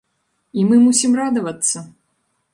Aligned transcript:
І 0.61 0.63
мы 0.69 0.79
мусім 0.85 1.11
радавацца! 1.21 1.77